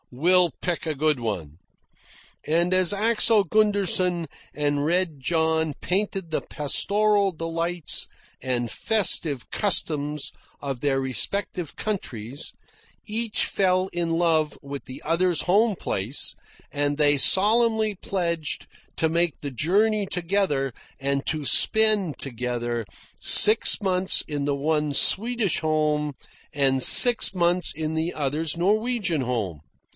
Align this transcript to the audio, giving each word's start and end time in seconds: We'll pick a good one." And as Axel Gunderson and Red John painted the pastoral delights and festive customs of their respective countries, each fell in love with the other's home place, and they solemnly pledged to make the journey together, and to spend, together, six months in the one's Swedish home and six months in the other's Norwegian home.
We'll 0.09 0.51
pick 0.61 0.85
a 0.85 0.95
good 0.95 1.19
one." 1.21 1.59
And 2.45 2.73
as 2.73 2.91
Axel 2.91 3.45
Gunderson 3.45 4.27
and 4.53 4.83
Red 4.83 5.19
John 5.21 5.73
painted 5.79 6.31
the 6.31 6.41
pastoral 6.41 7.31
delights 7.31 8.07
and 8.41 8.69
festive 8.69 9.49
customs 9.51 10.31
of 10.59 10.79
their 10.81 10.99
respective 10.99 11.75
countries, 11.77 12.51
each 13.05 13.45
fell 13.45 13.89
in 13.93 14.09
love 14.17 14.57
with 14.63 14.83
the 14.83 15.01
other's 15.05 15.41
home 15.41 15.75
place, 15.77 16.35
and 16.73 16.97
they 16.97 17.15
solemnly 17.15 17.95
pledged 17.95 18.67
to 18.97 19.07
make 19.07 19.39
the 19.39 19.51
journey 19.51 20.07
together, 20.07 20.73
and 20.99 21.25
to 21.27 21.45
spend, 21.45 22.17
together, 22.17 22.85
six 23.21 23.79
months 23.81 24.23
in 24.27 24.43
the 24.45 24.55
one's 24.55 24.97
Swedish 24.99 25.59
home 25.59 26.15
and 26.51 26.83
six 26.83 27.33
months 27.33 27.71
in 27.71 27.93
the 27.93 28.13
other's 28.13 28.57
Norwegian 28.57 29.21
home. 29.21 29.61